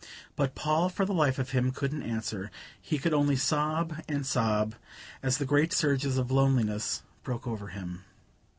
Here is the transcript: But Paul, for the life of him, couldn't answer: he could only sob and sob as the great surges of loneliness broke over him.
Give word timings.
But 0.35 0.55
Paul, 0.55 0.89
for 0.89 1.05
the 1.05 1.13
life 1.13 1.37
of 1.37 1.51
him, 1.51 1.69
couldn't 1.69 2.01
answer: 2.01 2.49
he 2.81 2.97
could 2.97 3.13
only 3.13 3.35
sob 3.35 4.01
and 4.09 4.25
sob 4.25 4.73
as 5.21 5.37
the 5.37 5.45
great 5.45 5.71
surges 5.73 6.17
of 6.17 6.31
loneliness 6.31 7.03
broke 7.21 7.45
over 7.45 7.67
him. 7.67 8.03